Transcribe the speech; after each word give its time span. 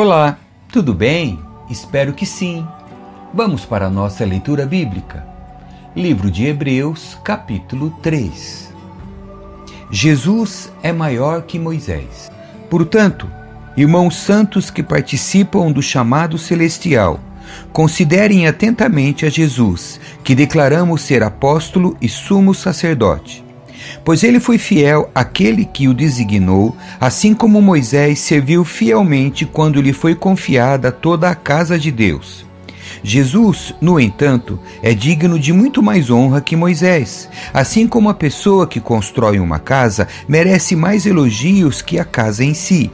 Olá, 0.00 0.38
tudo 0.70 0.94
bem? 0.94 1.40
Espero 1.68 2.12
que 2.12 2.24
sim. 2.24 2.64
Vamos 3.34 3.64
para 3.64 3.86
a 3.86 3.90
nossa 3.90 4.24
leitura 4.24 4.64
bíblica. 4.64 5.26
Livro 5.96 6.30
de 6.30 6.46
Hebreus, 6.46 7.18
capítulo 7.24 7.90
3. 8.00 8.72
Jesus 9.90 10.72
é 10.84 10.92
maior 10.92 11.42
que 11.42 11.58
Moisés. 11.58 12.30
Portanto, 12.70 13.28
irmãos 13.76 14.14
santos 14.14 14.70
que 14.70 14.84
participam 14.84 15.72
do 15.72 15.82
chamado 15.82 16.38
celestial, 16.38 17.18
considerem 17.72 18.46
atentamente 18.46 19.26
a 19.26 19.28
Jesus, 19.28 20.00
que 20.22 20.32
declaramos 20.32 21.00
ser 21.02 21.24
apóstolo 21.24 21.96
e 22.00 22.08
sumo 22.08 22.54
sacerdote 22.54 23.47
pois 24.04 24.22
ele 24.22 24.40
foi 24.40 24.58
fiel 24.58 25.10
àquele 25.14 25.64
que 25.64 25.88
o 25.88 25.94
designou, 25.94 26.76
assim 27.00 27.34
como 27.34 27.62
Moisés 27.62 28.18
serviu 28.20 28.64
fielmente 28.64 29.44
quando 29.44 29.80
lhe 29.80 29.92
foi 29.92 30.14
confiada 30.14 30.90
toda 30.90 31.28
a 31.28 31.34
casa 31.34 31.78
de 31.78 31.90
Deus. 31.90 32.46
Jesus, 33.02 33.74
no 33.80 33.98
entanto, 34.00 34.58
é 34.82 34.92
digno 34.92 35.38
de 35.38 35.52
muito 35.52 35.82
mais 35.82 36.10
honra 36.10 36.40
que 36.40 36.56
Moisés, 36.56 37.28
assim 37.52 37.86
como 37.86 38.08
a 38.08 38.14
pessoa 38.14 38.66
que 38.66 38.80
constrói 38.80 39.38
uma 39.38 39.58
casa 39.58 40.08
merece 40.26 40.74
mais 40.74 41.06
elogios 41.06 41.80
que 41.80 41.98
a 41.98 42.04
casa 42.04 42.44
em 42.44 42.54
si. 42.54 42.90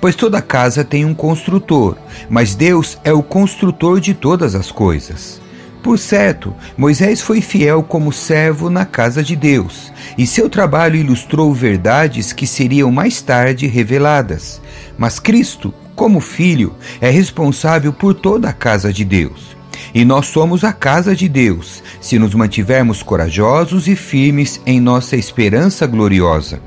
Pois 0.00 0.14
toda 0.14 0.42
casa 0.42 0.84
tem 0.84 1.04
um 1.04 1.14
construtor, 1.14 1.96
mas 2.28 2.54
Deus 2.54 2.98
é 3.04 3.12
o 3.12 3.22
construtor 3.22 4.00
de 4.00 4.14
todas 4.14 4.54
as 4.54 4.70
coisas. 4.70 5.43
Por 5.84 5.98
certo, 5.98 6.54
Moisés 6.78 7.20
foi 7.20 7.42
fiel 7.42 7.82
como 7.82 8.10
servo 8.10 8.70
na 8.70 8.86
casa 8.86 9.22
de 9.22 9.36
Deus, 9.36 9.92
e 10.16 10.26
seu 10.26 10.48
trabalho 10.48 10.96
ilustrou 10.96 11.52
verdades 11.52 12.32
que 12.32 12.46
seriam 12.46 12.90
mais 12.90 13.20
tarde 13.20 13.66
reveladas. 13.66 14.62
Mas 14.96 15.18
Cristo, 15.18 15.74
como 15.94 16.20
filho, 16.20 16.74
é 17.02 17.10
responsável 17.10 17.92
por 17.92 18.14
toda 18.14 18.48
a 18.48 18.52
casa 18.54 18.90
de 18.90 19.04
Deus. 19.04 19.54
E 19.94 20.06
nós 20.06 20.24
somos 20.28 20.64
a 20.64 20.72
casa 20.72 21.14
de 21.14 21.28
Deus, 21.28 21.82
se 22.00 22.18
nos 22.18 22.34
mantivermos 22.34 23.02
corajosos 23.02 23.86
e 23.86 23.94
firmes 23.94 24.62
em 24.64 24.80
nossa 24.80 25.16
esperança 25.16 25.86
gloriosa. 25.86 26.62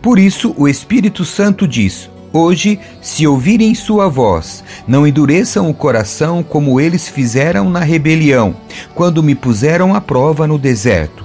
Por 0.00 0.16
isso, 0.16 0.54
o 0.56 0.68
Espírito 0.68 1.24
Santo 1.24 1.66
diz: 1.66 2.08
Hoje, 2.32 2.78
se 3.02 3.26
ouvirem 3.26 3.74
sua 3.74 4.08
voz, 4.08 4.62
não 4.86 5.04
endureçam 5.04 5.68
o 5.68 5.74
coração 5.74 6.44
como 6.44 6.80
eles 6.80 7.08
fizeram 7.08 7.68
na 7.68 7.80
rebelião, 7.80 8.54
quando 8.94 9.22
me 9.22 9.34
puseram 9.34 9.94
à 9.94 10.00
prova 10.00 10.46
no 10.46 10.56
deserto. 10.56 11.24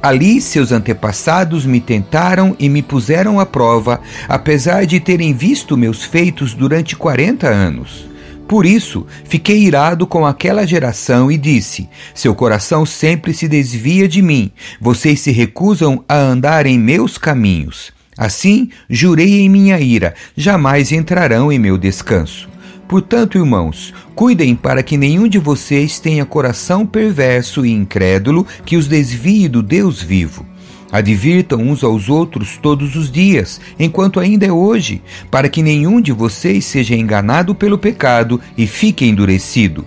Ali 0.00 0.40
seus 0.40 0.72
antepassados 0.72 1.66
me 1.66 1.80
tentaram 1.80 2.56
e 2.58 2.68
me 2.68 2.82
puseram 2.82 3.38
à 3.38 3.44
prova, 3.44 4.00
apesar 4.26 4.86
de 4.86 5.00
terem 5.00 5.34
visto 5.34 5.76
meus 5.76 6.02
feitos 6.02 6.54
durante 6.54 6.96
quarenta 6.96 7.48
anos. 7.48 8.08
Por 8.46 8.64
isso, 8.64 9.06
fiquei 9.24 9.58
irado 9.58 10.06
com 10.06 10.24
aquela 10.24 10.66
geração 10.66 11.30
e 11.30 11.36
disse: 11.36 11.90
Seu 12.14 12.34
coração 12.34 12.86
sempre 12.86 13.34
se 13.34 13.46
desvia 13.46 14.08
de 14.08 14.22
mim, 14.22 14.50
vocês 14.80 15.20
se 15.20 15.30
recusam 15.30 16.02
a 16.08 16.16
andar 16.16 16.64
em 16.64 16.78
meus 16.78 17.18
caminhos. 17.18 17.97
Assim, 18.18 18.68
jurei 18.90 19.40
em 19.40 19.48
minha 19.48 19.80
ira: 19.80 20.12
jamais 20.36 20.90
entrarão 20.90 21.52
em 21.52 21.58
meu 21.58 21.78
descanso. 21.78 22.48
Portanto, 22.88 23.38
irmãos, 23.38 23.94
cuidem 24.14 24.56
para 24.56 24.82
que 24.82 24.96
nenhum 24.96 25.28
de 25.28 25.38
vocês 25.38 26.00
tenha 26.00 26.24
coração 26.24 26.84
perverso 26.84 27.64
e 27.64 27.70
incrédulo 27.70 28.44
que 28.64 28.76
os 28.76 28.88
desvie 28.88 29.46
do 29.46 29.62
Deus 29.62 30.02
vivo. 30.02 30.44
Advirtam 30.90 31.60
uns 31.60 31.84
aos 31.84 32.08
outros 32.08 32.58
todos 32.60 32.96
os 32.96 33.12
dias, 33.12 33.60
enquanto 33.78 34.18
ainda 34.18 34.46
é 34.46 34.52
hoje, 34.52 35.02
para 35.30 35.48
que 35.48 35.62
nenhum 35.62 36.00
de 36.00 36.12
vocês 36.12 36.64
seja 36.64 36.96
enganado 36.96 37.54
pelo 37.54 37.78
pecado 37.78 38.40
e 38.56 38.66
fique 38.66 39.04
endurecido 39.04 39.84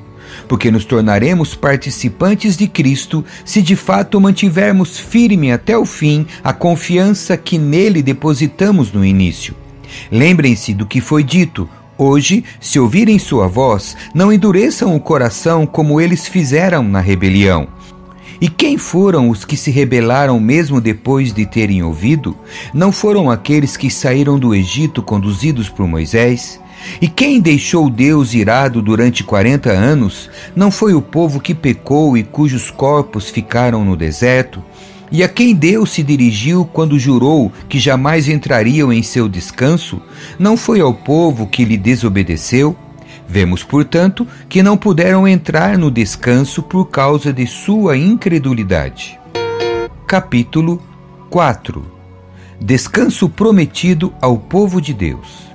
porque 0.48 0.72
nos 0.72 0.86
tornaremos 0.86 1.56
participantes 1.56 2.58
de 2.58 2.68
Cristo 2.68 3.24
se 3.46 3.62
de 3.62 3.76
fato 3.76 4.20
mantivermos 4.20 4.98
firme 5.00 5.52
até 5.52 5.78
o 5.78 5.86
fim 5.86 6.26
a 6.44 6.54
confiança 6.54 7.38
que 7.38 7.58
nele 7.58 8.02
depositamos 8.02 8.92
no 8.92 9.06
início. 9.06 9.56
Lembrem-se 10.12 10.74
do 10.74 10.86
que 10.86 11.02
foi 11.02 11.24
dito. 11.24 11.70
Hoje, 11.98 12.44
se 12.60 12.80
ouvirem 12.80 13.20
sua 13.20 13.48
voz, 13.48 13.96
não 14.14 14.34
endureçam 14.34 14.96
o 14.96 15.00
coração 15.00 15.68
como 15.68 16.02
eles 16.02 16.28
fizeram 16.28 16.84
na 16.84 17.00
rebelião. 17.00 17.68
E 18.42 18.50
quem 18.50 18.76
foram 18.76 19.30
os 19.30 19.46
que 19.46 19.56
se 19.56 19.70
rebelaram 19.70 20.40
mesmo 20.40 20.82
depois 20.82 21.32
de 21.32 21.46
terem 21.46 21.84
ouvido? 21.84 22.36
Não 22.74 22.92
foram 22.92 23.30
aqueles 23.30 23.78
que 23.78 23.92
saíram 23.92 24.40
do 24.40 24.56
Egito 24.56 25.04
conduzidos 25.04 25.70
por 25.70 25.86
Moisés? 25.88 26.60
E 27.02 27.08
quem 27.08 27.40
deixou 27.40 27.90
Deus 27.90 28.34
irado 28.34 28.82
durante 28.82 29.24
quarenta 29.24 29.72
anos 29.72 30.30
não 30.56 30.72
foi 30.72 30.94
o 30.94 31.02
povo 31.02 31.40
que 31.40 31.54
pecou 31.54 32.18
e 32.18 32.24
cujos 32.24 32.70
corpos 32.70 33.30
ficaram 33.30 33.84
no 33.84 33.96
deserto? 33.96 34.64
E 35.12 35.24
a 35.24 35.28
quem 35.28 35.54
Deus 35.54 35.92
se 35.92 36.02
dirigiu 36.02 36.64
quando 36.64 36.98
jurou 36.98 37.52
que 37.68 37.80
jamais 37.80 38.30
entrariam 38.30 38.94
em 38.94 39.04
seu 39.04 39.28
descanso? 39.28 40.02
Não 40.40 40.56
foi 40.56 40.80
ao 40.80 40.94
povo 40.94 41.48
que 41.48 41.66
lhe 41.66 41.78
desobedeceu? 41.78 42.76
Vemos, 43.28 43.64
portanto, 43.64 44.26
que 44.48 44.64
não 44.64 44.78
puderam 44.78 45.28
entrar 45.28 45.78
no 45.78 45.92
descanso 45.92 46.64
por 46.64 46.90
causa 46.90 47.34
de 47.34 47.46
sua 47.46 47.98
incredulidade. 47.98 49.20
Capítulo 50.08 50.82
4 51.30 51.86
Descanso 52.60 53.28
prometido 53.28 54.14
ao 54.22 54.38
povo 54.38 54.82
de 54.82 54.94
Deus. 54.94 55.51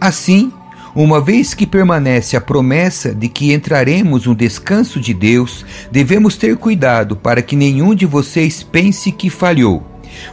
Assim, 0.00 0.52
uma 0.94 1.20
vez 1.20 1.54
que 1.54 1.66
permanece 1.66 2.36
a 2.36 2.40
promessa 2.40 3.14
de 3.14 3.28
que 3.28 3.52
entraremos 3.52 4.26
no 4.26 4.34
descanso 4.34 5.00
de 5.00 5.12
Deus, 5.12 5.64
devemos 5.90 6.36
ter 6.36 6.56
cuidado 6.56 7.16
para 7.16 7.42
que 7.42 7.56
nenhum 7.56 7.94
de 7.94 8.06
vocês 8.06 8.62
pense 8.62 9.10
que 9.12 9.28
falhou. 9.28 9.82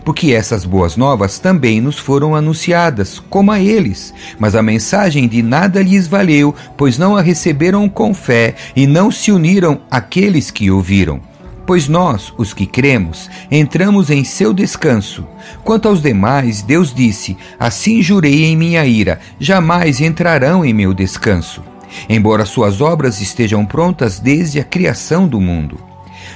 Porque 0.04 0.32
essas 0.32 0.66
boas 0.66 0.96
novas 0.96 1.40
também 1.40 1.82
nos 1.82 1.98
foram 1.98 2.36
anunciadas, 2.36 3.20
como 3.30 3.52
a 3.52 3.60
eles, 3.60 4.14
mas 4.40 4.56
a 4.56 4.62
mensagem 4.62 5.28
de 5.28 5.42
nada 5.42 5.82
lhes 5.82 6.08
valeu, 6.08 6.56
pois 6.78 6.98
não 6.98 7.16
a 7.16 7.22
receberam 7.22 7.90
com 7.90 8.14
fé 8.14 8.56
e 8.76 8.88
não 8.88 9.12
se 9.12 9.32
uniram 9.32 9.82
àqueles 9.92 10.50
que 10.50 10.72
ouviram. 10.72 11.20
Pois 11.66 11.88
nós, 11.88 12.32
os 12.38 12.54
que 12.54 12.68
cremos, 12.68 13.30
entramos 13.50 14.12
em 14.12 14.24
seu 14.24 14.54
descanso. 14.54 15.26
Quanto 15.64 15.88
aos 15.88 16.02
demais, 16.02 16.62
Deus 16.62 16.94
disse: 16.94 17.36
Assim 17.60 18.04
jurei 18.04 18.46
em 18.46 18.56
minha 18.56 18.86
ira, 18.86 19.20
jamais 19.40 20.00
entrarão 20.00 20.64
em 20.64 20.74
meu 20.74 20.94
descanso. 20.94 21.64
Embora 22.08 22.46
suas 22.46 22.82
obras 22.82 23.20
estejam 23.20 23.66
prontas 23.66 24.20
desde 24.20 24.60
a 24.60 24.64
criação 24.64 25.28
do 25.28 25.42
mundo. 25.42 25.80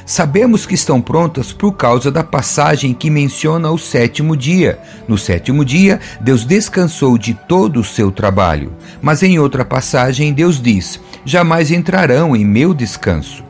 Sabemos 0.05 0.65
que 0.65 0.73
estão 0.73 0.99
prontas 0.99 1.51
por 1.51 1.73
causa 1.73 2.09
da 2.09 2.23
passagem 2.23 2.93
que 2.93 3.11
menciona 3.11 3.69
o 3.69 3.77
sétimo 3.77 4.35
dia. 4.35 4.79
No 5.07 5.17
sétimo 5.17 5.63
dia, 5.63 5.99
Deus 6.19 6.45
descansou 6.45 7.17
de 7.17 7.35
todo 7.35 7.79
o 7.79 7.83
seu 7.83 8.11
trabalho. 8.11 8.73
Mas 9.01 9.21
em 9.21 9.37
outra 9.37 9.63
passagem, 9.63 10.33
Deus 10.33 10.59
diz: 10.59 10.99
Jamais 11.23 11.69
entrarão 11.69 12.35
em 12.35 12.43
meu 12.43 12.73
descanso. 12.73 13.48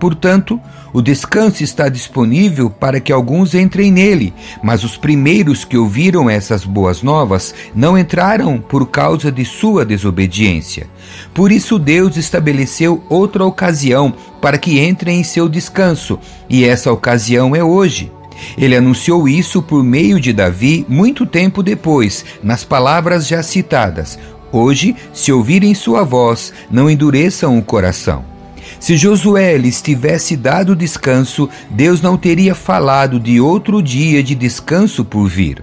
Portanto, 0.00 0.58
o 0.94 1.02
descanso 1.02 1.62
está 1.62 1.90
disponível 1.90 2.70
para 2.70 2.98
que 2.98 3.12
alguns 3.12 3.54
entrem 3.54 3.92
nele, 3.92 4.32
mas 4.62 4.82
os 4.82 4.96
primeiros 4.96 5.62
que 5.62 5.76
ouviram 5.76 6.28
essas 6.28 6.64
boas 6.64 7.02
novas 7.02 7.54
não 7.74 7.98
entraram 7.98 8.58
por 8.58 8.88
causa 8.88 9.30
de 9.30 9.44
sua 9.44 9.84
desobediência. 9.84 10.86
Por 11.34 11.52
isso, 11.52 11.78
Deus 11.78 12.16
estabeleceu 12.16 13.04
outra 13.10 13.44
ocasião 13.44 14.14
para 14.40 14.56
que 14.56 14.80
entrem 14.80 15.20
em 15.20 15.24
seu 15.24 15.50
descanso, 15.50 16.18
e 16.48 16.64
essa 16.64 16.90
ocasião 16.90 17.54
é 17.54 17.62
hoje. 17.62 18.10
Ele 18.56 18.74
anunciou 18.74 19.28
isso 19.28 19.60
por 19.60 19.84
meio 19.84 20.18
de 20.18 20.32
Davi 20.32 20.86
muito 20.88 21.26
tempo 21.26 21.62
depois, 21.62 22.24
nas 22.42 22.64
palavras 22.64 23.26
já 23.26 23.42
citadas: 23.42 24.18
Hoje, 24.50 24.96
se 25.12 25.30
ouvirem 25.30 25.74
sua 25.74 26.04
voz, 26.04 26.54
não 26.70 26.88
endureçam 26.88 27.58
o 27.58 27.62
coração. 27.62 28.39
Se 28.80 28.96
Josué 28.96 29.58
lhes 29.58 29.82
tivesse 29.82 30.34
dado 30.34 30.74
descanso, 30.74 31.50
Deus 31.68 32.00
não 32.00 32.16
teria 32.16 32.54
falado 32.54 33.20
de 33.20 33.38
outro 33.38 33.82
dia 33.82 34.22
de 34.22 34.34
descanso 34.34 35.04
por 35.04 35.28
vir. 35.28 35.62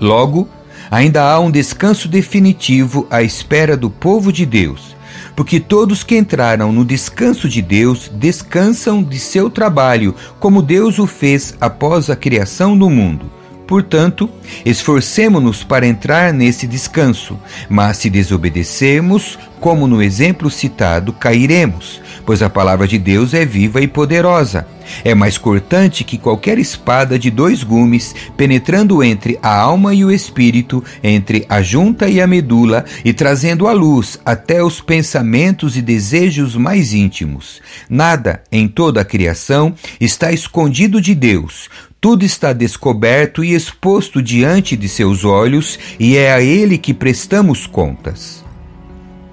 Logo, 0.00 0.48
ainda 0.88 1.22
há 1.24 1.40
um 1.40 1.50
descanso 1.50 2.06
definitivo 2.06 3.04
à 3.10 3.20
espera 3.20 3.76
do 3.76 3.90
povo 3.90 4.32
de 4.32 4.46
Deus, 4.46 4.94
porque 5.34 5.58
todos 5.58 6.04
que 6.04 6.16
entraram 6.16 6.70
no 6.70 6.84
descanso 6.84 7.48
de 7.48 7.60
Deus 7.60 8.08
descansam 8.14 9.02
de 9.02 9.18
seu 9.18 9.50
trabalho, 9.50 10.14
como 10.38 10.62
Deus 10.62 11.00
o 11.00 11.06
fez 11.06 11.56
após 11.60 12.08
a 12.08 12.14
criação 12.14 12.78
do 12.78 12.88
mundo. 12.88 13.41
Portanto, 13.72 14.28
esforcemo-nos 14.66 15.64
para 15.64 15.86
entrar 15.86 16.30
nesse 16.30 16.66
descanso, 16.66 17.38
mas 17.70 17.96
se 17.96 18.10
desobedecermos, 18.10 19.38
como 19.58 19.86
no 19.86 20.02
exemplo 20.02 20.50
citado, 20.50 21.10
cairemos, 21.10 22.02
pois 22.26 22.42
a 22.42 22.50
palavra 22.50 22.86
de 22.86 22.98
Deus 22.98 23.32
é 23.32 23.46
viva 23.46 23.80
e 23.80 23.88
poderosa. 23.88 24.66
É 25.02 25.14
mais 25.14 25.38
cortante 25.38 26.04
que 26.04 26.18
qualquer 26.18 26.58
espada 26.58 27.18
de 27.18 27.30
dois 27.30 27.62
gumes, 27.62 28.14
penetrando 28.36 29.02
entre 29.02 29.38
a 29.42 29.56
alma 29.56 29.94
e 29.94 30.04
o 30.04 30.10
espírito, 30.10 30.84
entre 31.02 31.46
a 31.48 31.62
junta 31.62 32.10
e 32.10 32.20
a 32.20 32.26
medula, 32.26 32.84
e 33.02 33.14
trazendo 33.14 33.66
à 33.66 33.72
luz 33.72 34.20
até 34.22 34.62
os 34.62 34.82
pensamentos 34.82 35.78
e 35.78 35.80
desejos 35.80 36.56
mais 36.56 36.92
íntimos. 36.92 37.62
Nada 37.88 38.42
em 38.52 38.68
toda 38.68 39.00
a 39.00 39.04
criação 39.04 39.74
está 39.98 40.30
escondido 40.30 41.00
de 41.00 41.14
Deus. 41.14 41.70
Tudo 42.02 42.24
está 42.24 42.52
descoberto 42.52 43.44
e 43.44 43.54
exposto 43.54 44.20
diante 44.20 44.76
de 44.76 44.88
seus 44.88 45.24
olhos, 45.24 45.78
e 46.00 46.16
é 46.16 46.32
a 46.32 46.42
Ele 46.42 46.76
que 46.76 46.92
prestamos 46.92 47.64
contas. 47.64 48.44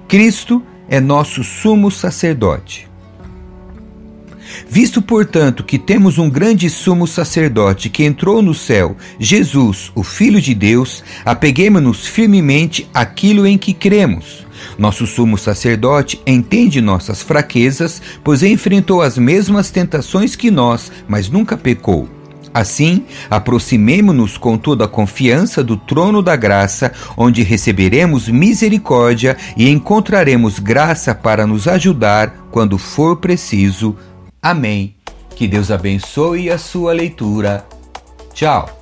Cristo 0.06 0.62
é 0.88 1.00
nosso 1.00 1.42
sumo 1.42 1.90
sacerdote. 1.90 2.88
Visto, 4.68 5.02
portanto, 5.02 5.64
que 5.64 5.80
temos 5.80 6.16
um 6.16 6.30
grande 6.30 6.70
sumo 6.70 7.08
sacerdote 7.08 7.90
que 7.90 8.04
entrou 8.04 8.40
no 8.40 8.54
céu, 8.54 8.96
Jesus, 9.18 9.90
o 9.92 10.04
Filho 10.04 10.40
de 10.40 10.54
Deus, 10.54 11.02
apeguemos-nos 11.24 12.06
firmemente 12.06 12.88
àquilo 12.94 13.48
em 13.48 13.58
que 13.58 13.74
cremos. 13.74 14.46
Nosso 14.78 15.08
sumo 15.08 15.36
sacerdote 15.36 16.22
entende 16.24 16.80
nossas 16.80 17.20
fraquezas, 17.20 18.00
pois 18.22 18.44
enfrentou 18.44 19.02
as 19.02 19.18
mesmas 19.18 19.72
tentações 19.72 20.36
que 20.36 20.52
nós, 20.52 20.92
mas 21.08 21.28
nunca 21.28 21.56
pecou. 21.56 22.19
Assim, 22.52 23.04
aproximemo-nos 23.30 24.36
com 24.36 24.58
toda 24.58 24.84
a 24.84 24.88
confiança 24.88 25.62
do 25.62 25.76
trono 25.76 26.22
da 26.22 26.34
graça, 26.34 26.92
onde 27.16 27.42
receberemos 27.42 28.28
misericórdia 28.28 29.36
e 29.56 29.68
encontraremos 29.68 30.58
graça 30.58 31.14
para 31.14 31.46
nos 31.46 31.68
ajudar 31.68 32.48
quando 32.50 32.76
for 32.76 33.16
preciso. 33.16 33.96
Amém. 34.42 34.94
Que 35.36 35.46
Deus 35.46 35.70
abençoe 35.70 36.50
a 36.50 36.58
sua 36.58 36.92
leitura. 36.92 37.64
Tchau. 38.34 38.79